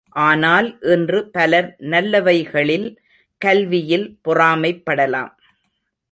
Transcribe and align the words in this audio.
ஆனால் 0.09 0.67
இன்று 0.81 1.19
பலர் 1.31 1.69
நல்லவைகளில் 1.93 2.87
கல்வியில் 3.41 4.07
பொறாமைப்படலாம். 4.27 5.33